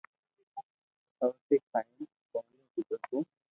روٽي 1.19 1.57
کائين 1.71 2.01
پوڻي 2.31 2.59
پيڌو 2.71 2.97
تو 3.07 3.17